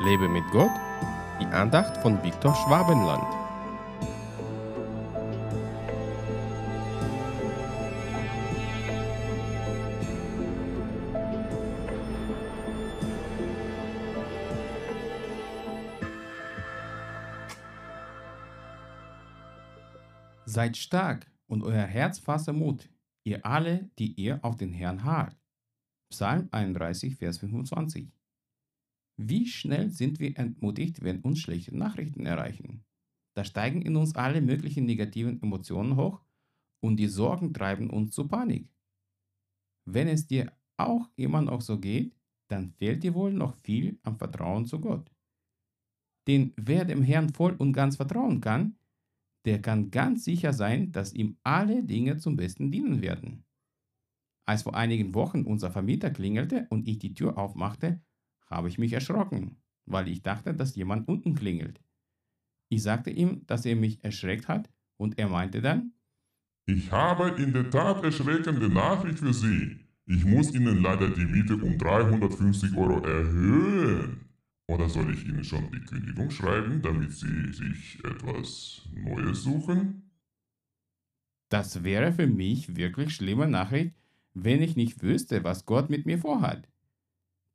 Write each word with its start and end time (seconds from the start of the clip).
Lebe 0.00 0.28
mit 0.28 0.44
Gott, 0.52 0.70
die 1.40 1.46
Andacht 1.46 1.96
von 1.96 2.22
Viktor 2.22 2.54
Schwabenland. 2.54 3.24
Seid 20.44 20.76
stark 20.76 21.26
und 21.48 21.64
euer 21.64 21.82
Herz 21.82 22.20
fasse 22.20 22.52
Mut, 22.52 22.88
ihr 23.24 23.44
alle, 23.44 23.90
die 23.98 24.12
ihr 24.12 24.38
auf 24.42 24.56
den 24.56 24.72
Herrn 24.72 25.02
harrt. 25.02 25.36
Psalm 26.08 26.48
31, 26.52 27.16
Vers 27.16 27.38
25. 27.38 28.12
Wie 29.20 29.46
schnell 29.46 29.90
sind 29.90 30.20
wir 30.20 30.38
entmutigt, 30.38 31.02
wenn 31.02 31.20
uns 31.22 31.40
schlechte 31.40 31.76
Nachrichten 31.76 32.24
erreichen? 32.24 32.84
Da 33.34 33.42
steigen 33.44 33.82
in 33.82 33.96
uns 33.96 34.14
alle 34.14 34.40
möglichen 34.40 34.86
negativen 34.86 35.42
Emotionen 35.42 35.96
hoch 35.96 36.22
und 36.80 36.96
die 36.96 37.08
Sorgen 37.08 37.52
treiben 37.52 37.90
uns 37.90 38.14
zu 38.14 38.28
Panik. 38.28 38.68
Wenn 39.84 40.06
es 40.06 40.28
dir 40.28 40.52
auch 40.76 41.10
immer 41.16 41.42
noch 41.42 41.62
so 41.62 41.80
geht, 41.80 42.14
dann 42.48 42.70
fehlt 42.70 43.02
dir 43.02 43.14
wohl 43.14 43.32
noch 43.32 43.56
viel 43.56 43.98
am 44.04 44.18
Vertrauen 44.18 44.66
zu 44.66 44.80
Gott. 44.80 45.10
Denn 46.28 46.52
wer 46.56 46.84
dem 46.84 47.02
Herrn 47.02 47.30
voll 47.30 47.54
und 47.54 47.72
ganz 47.72 47.96
vertrauen 47.96 48.40
kann, 48.40 48.76
der 49.46 49.60
kann 49.60 49.90
ganz 49.90 50.24
sicher 50.24 50.52
sein, 50.52 50.92
dass 50.92 51.12
ihm 51.12 51.38
alle 51.42 51.82
Dinge 51.82 52.18
zum 52.18 52.36
Besten 52.36 52.70
dienen 52.70 53.02
werden. 53.02 53.44
Als 54.46 54.62
vor 54.62 54.74
einigen 54.74 55.14
Wochen 55.14 55.42
unser 55.42 55.70
Vermieter 55.72 56.10
klingelte 56.10 56.66
und 56.70 56.86
ich 56.86 56.98
die 56.98 57.14
Tür 57.14 57.36
aufmachte, 57.36 58.00
habe 58.50 58.68
ich 58.68 58.78
mich 58.78 58.92
erschrocken, 58.92 59.56
weil 59.86 60.08
ich 60.08 60.22
dachte, 60.22 60.54
dass 60.54 60.76
jemand 60.76 61.08
unten 61.08 61.34
klingelt. 61.34 61.80
Ich 62.68 62.82
sagte 62.82 63.10
ihm, 63.10 63.46
dass 63.46 63.64
er 63.64 63.76
mich 63.76 64.02
erschreckt 64.04 64.48
hat 64.48 64.70
und 64.96 65.18
er 65.18 65.28
meinte 65.28 65.60
dann, 65.60 65.92
ich 66.66 66.92
habe 66.92 67.42
in 67.42 67.54
der 67.54 67.70
Tat 67.70 68.04
erschreckende 68.04 68.68
Nachricht 68.68 69.20
für 69.20 69.32
Sie. 69.32 69.78
Ich 70.04 70.24
muss 70.26 70.52
Ihnen 70.52 70.82
leider 70.82 71.08
die 71.08 71.24
Miete 71.24 71.56
um 71.56 71.78
350 71.78 72.76
Euro 72.76 73.00
erhöhen. 73.00 74.28
Oder 74.66 74.90
soll 74.90 75.14
ich 75.14 75.26
Ihnen 75.26 75.44
schon 75.44 75.70
die 75.72 75.80
Kündigung 75.80 76.30
schreiben, 76.30 76.82
damit 76.82 77.12
Sie 77.12 77.52
sich 77.54 78.04
etwas 78.04 78.86
Neues 78.94 79.42
suchen? 79.42 80.10
Das 81.48 81.84
wäre 81.84 82.12
für 82.12 82.26
mich 82.26 82.76
wirklich 82.76 83.14
schlimme 83.14 83.48
Nachricht, 83.48 83.94
wenn 84.34 84.60
ich 84.60 84.76
nicht 84.76 85.02
wüsste, 85.02 85.44
was 85.44 85.64
Gott 85.64 85.88
mit 85.88 86.04
mir 86.04 86.18
vorhat. 86.18 86.68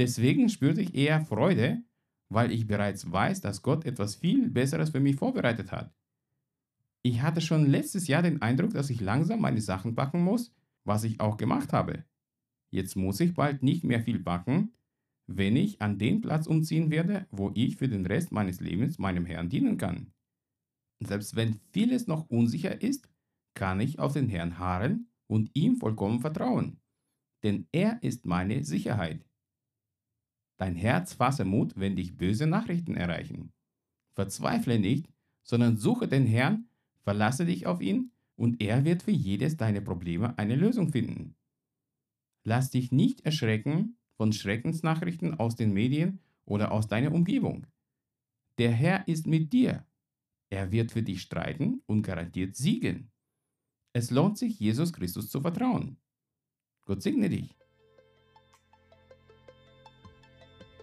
Deswegen 0.00 0.48
spürte 0.48 0.80
ich 0.80 0.94
eher 0.94 1.20
Freude, 1.26 1.84
weil 2.30 2.52
ich 2.52 2.66
bereits 2.66 3.12
weiß, 3.12 3.42
dass 3.42 3.60
Gott 3.60 3.84
etwas 3.84 4.14
viel 4.14 4.48
Besseres 4.48 4.88
für 4.88 5.00
mich 5.00 5.16
vorbereitet 5.16 5.72
hat. 5.72 5.94
Ich 7.02 7.20
hatte 7.20 7.42
schon 7.42 7.66
letztes 7.66 8.08
Jahr 8.08 8.22
den 8.22 8.40
Eindruck, 8.40 8.72
dass 8.72 8.88
ich 8.88 9.02
langsam 9.02 9.42
meine 9.42 9.60
Sachen 9.60 9.94
packen 9.94 10.24
muss, 10.24 10.54
was 10.84 11.04
ich 11.04 11.20
auch 11.20 11.36
gemacht 11.36 11.74
habe. 11.74 12.06
Jetzt 12.70 12.96
muss 12.96 13.20
ich 13.20 13.34
bald 13.34 13.62
nicht 13.62 13.84
mehr 13.84 14.00
viel 14.00 14.20
packen, 14.20 14.72
wenn 15.26 15.54
ich 15.54 15.82
an 15.82 15.98
den 15.98 16.22
Platz 16.22 16.46
umziehen 16.46 16.90
werde, 16.90 17.26
wo 17.30 17.50
ich 17.54 17.76
für 17.76 17.88
den 17.88 18.06
Rest 18.06 18.32
meines 18.32 18.58
Lebens 18.58 18.98
meinem 18.98 19.26
Herrn 19.26 19.50
dienen 19.50 19.76
kann. 19.76 20.14
Selbst 21.00 21.36
wenn 21.36 21.60
vieles 21.72 22.06
noch 22.06 22.30
unsicher 22.30 22.80
ist, 22.80 23.06
kann 23.52 23.80
ich 23.80 23.98
auf 23.98 24.14
den 24.14 24.30
Herrn 24.30 24.58
harren 24.58 25.08
und 25.26 25.50
ihm 25.52 25.76
vollkommen 25.76 26.20
vertrauen, 26.20 26.80
denn 27.42 27.66
er 27.70 28.02
ist 28.02 28.24
meine 28.24 28.64
Sicherheit. 28.64 29.26
Dein 30.60 30.74
Herz 30.74 31.14
fasse 31.14 31.46
Mut, 31.46 31.72
wenn 31.76 31.96
dich 31.96 32.18
böse 32.18 32.46
Nachrichten 32.46 32.94
erreichen. 32.94 33.50
Verzweifle 34.12 34.78
nicht, 34.78 35.08
sondern 35.42 35.78
suche 35.78 36.06
den 36.06 36.26
Herrn, 36.26 36.68
verlasse 37.02 37.46
dich 37.46 37.66
auf 37.66 37.80
ihn 37.80 38.10
und 38.36 38.60
er 38.60 38.84
wird 38.84 39.02
für 39.02 39.10
jedes 39.10 39.56
deiner 39.56 39.80
Probleme 39.80 40.36
eine 40.38 40.56
Lösung 40.56 40.92
finden. 40.92 41.34
Lass 42.44 42.68
dich 42.68 42.92
nicht 42.92 43.22
erschrecken 43.22 43.96
von 44.18 44.34
Schreckensnachrichten 44.34 45.40
aus 45.40 45.56
den 45.56 45.72
Medien 45.72 46.20
oder 46.44 46.72
aus 46.72 46.88
deiner 46.88 47.12
Umgebung. 47.12 47.66
Der 48.58 48.70
Herr 48.70 49.08
ist 49.08 49.26
mit 49.26 49.54
dir. 49.54 49.86
Er 50.50 50.72
wird 50.72 50.92
für 50.92 51.02
dich 51.02 51.22
streiten 51.22 51.80
und 51.86 52.02
garantiert 52.02 52.54
siegen. 52.54 53.10
Es 53.94 54.10
lohnt 54.10 54.36
sich, 54.36 54.60
Jesus 54.60 54.92
Christus 54.92 55.30
zu 55.30 55.40
vertrauen. 55.40 55.96
Gott 56.84 57.00
segne 57.00 57.30
dich. 57.30 57.56